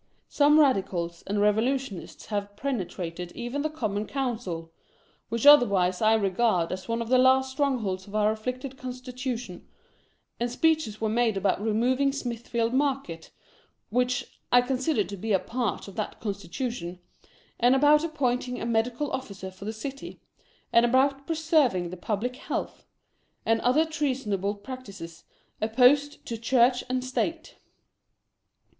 Some 0.29 0.59
Radicals 0.59 1.21
and 1.27 1.37
Kevolutionists 1.37 2.25
have 2.29 2.55
penetrated 2.55 3.31
even 3.33 3.61
to 3.61 3.69
the 3.69 3.75
LIVELY 3.75 4.05
TURTLE. 4.05 4.07
253 4.07 4.13
Common 4.17 4.33
Council— 4.33 4.71
wMcli 5.31 5.45
otherwise 5.45 6.01
I 6.01 6.15
regard 6.15 6.71
as 6.71 6.89
one 6.89 7.03
of 7.03 7.09
the 7.09 7.19
last 7.19 7.51
strongholds 7.51 8.07
of 8.07 8.15
our 8.15 8.33
afBicfced 8.35 8.77
Constitution; 8.79 9.67
and 10.39 10.49
speeches 10.49 10.99
were 10.99 11.07
made, 11.07 11.37
about 11.37 11.61
removing 11.61 12.11
Smithfield 12.11 12.73
Market— 12.73 13.29
which 13.91 14.25
I 14.51 14.63
consider 14.63 15.03
to 15.03 15.15
be 15.15 15.33
a 15.33 15.37
part 15.39 15.87
of 15.87 15.95
that 15.97 16.19
Constitution— 16.19 16.97
and 17.59 17.75
about 17.75 18.03
ap 18.03 18.15
pointing 18.15 18.59
a 18.59 18.65
Medical 18.65 19.11
Officer 19.11 19.51
for 19.51 19.65
the 19.65 19.71
City, 19.71 20.19
and 20.73 20.83
about 20.83 21.27
preserv 21.27 21.75
ing 21.75 21.91
the 21.91 21.95
public 21.95 22.37
health; 22.37 22.87
and 23.45 23.61
other 23.61 23.85
treasonable 23.85 24.55
practices, 24.55 25.25
op 25.61 25.73
posed 25.75 26.25
to 26.25 26.39
Church 26.39 26.83
and 26.89 27.03
State. 27.05 27.57